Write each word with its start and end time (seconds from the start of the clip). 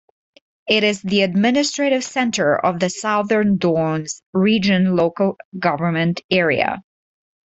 It 0.67 0.83
is 0.83 1.03
the 1.03 1.21
administrative 1.21 2.03
centre 2.03 2.57
of 2.57 2.79
the 2.79 2.89
Southern 2.89 3.57
Downs 3.59 4.23
Region 4.33 4.95
local 4.95 5.37
government 5.59 6.21
area. 6.31 6.81